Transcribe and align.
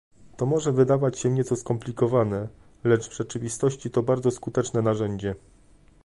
To 0.37 0.45
może 0.45 0.71
wydawać 0.71 1.19
się 1.19 1.29
nieco 1.31 1.55
skomplikowane, 1.55 2.47
lecz 2.83 3.09
w 3.09 3.15
rzeczywistości 3.17 3.89
to 3.91 4.03
bardzo 4.03 4.31
skuteczne 4.31 4.81
narzędzie 4.81 5.35